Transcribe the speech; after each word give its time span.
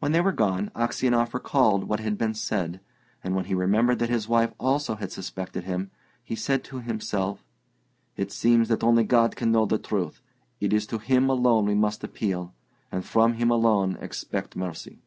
When 0.00 0.10
they 0.10 0.20
were 0.20 0.32
gone, 0.32 0.72
Aksionov 0.74 1.32
recalled 1.32 1.84
what 1.84 2.00
had 2.00 2.18
been 2.18 2.34
said, 2.34 2.80
and 3.22 3.36
when 3.36 3.44
he 3.44 3.54
remembered 3.54 4.00
that 4.00 4.08
his 4.10 4.26
wife 4.26 4.52
also 4.58 4.96
had 4.96 5.12
suspected 5.12 5.62
him, 5.62 5.92
he 6.24 6.34
said 6.34 6.64
to 6.64 6.80
himself, 6.80 7.44
"It 8.16 8.32
seems 8.32 8.66
that 8.66 8.82
only 8.82 9.04
God 9.04 9.36
can 9.36 9.52
know 9.52 9.64
the 9.64 9.78
truth; 9.78 10.20
it 10.58 10.72
is 10.72 10.88
to 10.88 10.98
Him 10.98 11.30
alone 11.30 11.66
we 11.66 11.76
must 11.76 12.02
appeal, 12.02 12.52
and 12.90 13.06
from 13.06 13.34
Him 13.34 13.52
alone 13.52 13.96
expect 14.00 14.56
mercy." 14.56 14.98